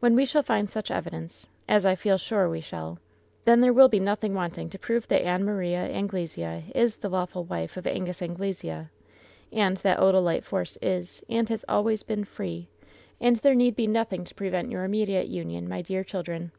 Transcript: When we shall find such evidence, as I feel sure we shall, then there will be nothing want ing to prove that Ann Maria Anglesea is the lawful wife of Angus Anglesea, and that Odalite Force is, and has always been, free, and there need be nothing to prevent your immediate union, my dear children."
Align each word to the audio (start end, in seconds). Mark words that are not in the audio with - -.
When 0.00 0.16
we 0.16 0.26
shall 0.26 0.42
find 0.42 0.68
such 0.68 0.90
evidence, 0.90 1.46
as 1.68 1.86
I 1.86 1.94
feel 1.94 2.18
sure 2.18 2.50
we 2.50 2.60
shall, 2.60 2.98
then 3.44 3.60
there 3.60 3.72
will 3.72 3.88
be 3.88 4.00
nothing 4.00 4.34
want 4.34 4.58
ing 4.58 4.68
to 4.70 4.80
prove 4.80 5.06
that 5.06 5.22
Ann 5.22 5.44
Maria 5.44 5.78
Anglesea 5.78 6.72
is 6.74 6.96
the 6.96 7.08
lawful 7.08 7.44
wife 7.44 7.76
of 7.76 7.86
Angus 7.86 8.20
Anglesea, 8.20 8.88
and 9.52 9.76
that 9.76 10.00
Odalite 10.00 10.42
Force 10.42 10.76
is, 10.82 11.22
and 11.28 11.48
has 11.50 11.64
always 11.68 12.02
been, 12.02 12.24
free, 12.24 12.68
and 13.20 13.36
there 13.36 13.54
need 13.54 13.76
be 13.76 13.86
nothing 13.86 14.24
to 14.24 14.34
prevent 14.34 14.72
your 14.72 14.82
immediate 14.82 15.28
union, 15.28 15.68
my 15.68 15.82
dear 15.82 16.02
children." 16.02 16.50